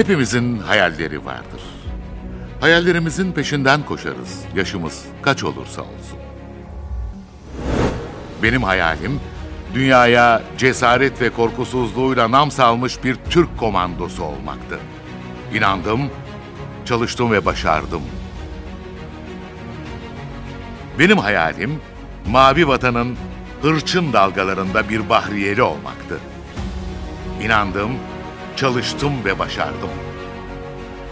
Hepimizin 0.00 0.58
hayalleri 0.58 1.24
vardır. 1.24 1.62
Hayallerimizin 2.60 3.32
peşinden 3.32 3.82
koşarız, 3.82 4.44
yaşımız 4.56 5.04
kaç 5.22 5.44
olursa 5.44 5.82
olsun. 5.82 6.18
Benim 8.42 8.62
hayalim, 8.62 9.20
dünyaya 9.74 10.42
cesaret 10.58 11.20
ve 11.20 11.30
korkusuzluğuyla 11.30 12.30
nam 12.30 12.50
salmış 12.50 13.04
bir 13.04 13.14
Türk 13.14 13.58
komandosu 13.58 14.24
olmaktı. 14.24 14.78
İnandım, 15.54 16.00
çalıştım 16.84 17.32
ve 17.32 17.44
başardım. 17.44 18.02
Benim 20.98 21.18
hayalim, 21.18 21.80
mavi 22.26 22.68
vatanın 22.68 23.16
hırçın 23.62 24.12
dalgalarında 24.12 24.88
bir 24.88 25.08
bahriyeli 25.08 25.62
olmaktı. 25.62 26.18
İnandım, 27.42 27.90
çalıştım 28.60 29.12
ve 29.24 29.38
başardım. 29.38 29.90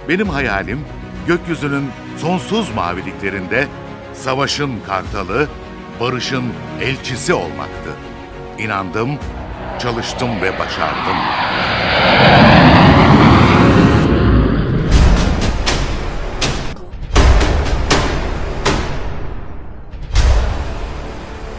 Benim 0.08 0.28
hayalim 0.28 0.84
gökyüzünün 1.26 1.90
sonsuz 2.16 2.74
maviliklerinde 2.74 3.66
savaşın 4.14 4.72
kartalı, 4.86 5.48
barışın 6.00 6.44
elçisi 6.80 7.34
olmaktı. 7.34 7.90
İnandım, 8.58 9.18
çalıştım 9.78 10.42
ve 10.42 10.58
başardım. 10.58 11.16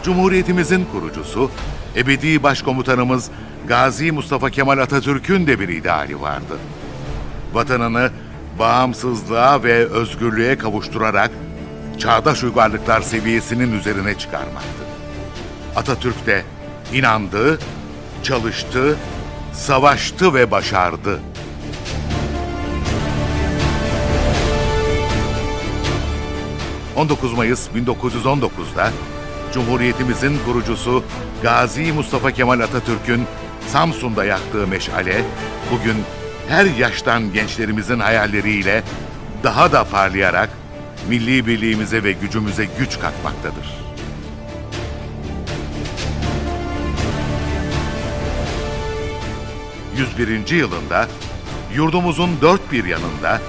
Cumhuriyetimizin 0.04 0.86
kurucusu, 0.92 1.50
ebedi 1.96 2.42
başkomutanımız 2.42 3.30
Gazi 3.68 4.12
Mustafa 4.12 4.50
Kemal 4.50 4.78
Atatürk'ün 4.78 5.46
de 5.46 5.60
bir 5.60 5.68
ideali 5.68 6.20
vardı. 6.20 6.58
Vatanını 7.52 8.10
bağımsızlığa 8.58 9.62
ve 9.62 9.86
özgürlüğe 9.86 10.58
kavuşturarak 10.58 11.30
çağdaş 11.98 12.44
uygarlıklar 12.44 13.00
seviyesinin 13.00 13.78
üzerine 13.78 14.18
çıkarmaktı. 14.18 14.84
Atatürk 15.76 16.26
de 16.26 16.42
inandı, 16.92 17.58
çalıştı, 18.22 18.96
savaştı 19.52 20.34
ve 20.34 20.50
başardı. 20.50 21.20
...19 26.96 27.36
Mayıs 27.36 27.68
1919'da 27.68 28.90
Cumhuriyetimizin 29.54 30.38
kurucusu 30.44 31.04
Gazi 31.42 31.92
Mustafa 31.92 32.30
Kemal 32.30 32.60
Atatürk'ün 32.60 33.26
Samsun'da 33.68 34.24
yaktığı 34.24 34.66
meşale 34.66 35.24
bugün 35.72 35.96
her 36.48 36.64
yaştan 36.64 37.32
gençlerimizin 37.32 37.98
hayalleriyle 37.98 38.82
daha 39.42 39.72
da 39.72 39.84
parlayarak 39.84 40.50
milli 41.08 41.46
birliğimize 41.46 42.04
ve 42.04 42.12
gücümüze 42.12 42.66
güç 42.78 42.98
katmaktadır. 43.00 43.80
...101. 50.18 50.54
yılında 50.54 51.08
yurdumuzun 51.74 52.30
dört 52.40 52.72
bir 52.72 52.84
yanında 52.84 53.40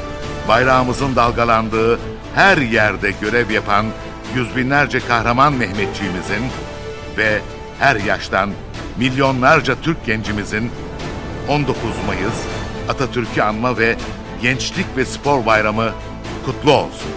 bayrağımızın 0.47 1.15
dalgalandığı 1.15 1.99
her 2.35 2.57
yerde 2.57 3.11
görev 3.21 3.49
yapan 3.51 3.85
yüz 4.35 4.55
binlerce 4.55 4.99
kahraman 4.99 5.53
Mehmetçiğimizin 5.53 6.43
ve 7.17 7.41
her 7.79 7.95
yaştan 7.95 8.49
milyonlarca 8.97 9.75
Türk 9.81 10.05
gencimizin 10.05 10.71
19 11.47 11.79
Mayıs 12.07 12.43
Atatürk'ü 12.89 13.41
anma 13.41 13.77
ve 13.77 13.95
Gençlik 14.41 14.97
ve 14.97 15.05
Spor 15.05 15.45
Bayramı 15.45 15.91
kutlu 16.45 16.71
olsun. 16.71 17.11